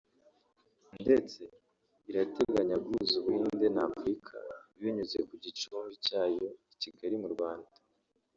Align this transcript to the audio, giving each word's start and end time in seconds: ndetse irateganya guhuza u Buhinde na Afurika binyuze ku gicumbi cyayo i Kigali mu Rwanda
ndetse 1.01 1.41
irateganya 2.09 2.75
guhuza 2.83 3.15
u 3.19 3.23
Buhinde 3.25 3.67
na 3.75 3.81
Afurika 3.89 4.33
binyuze 4.79 5.17
ku 5.27 5.33
gicumbi 5.43 5.93
cyayo 6.05 6.47
i 6.73 6.75
Kigali 6.81 7.15
mu 7.23 7.27
Rwanda 7.35 7.71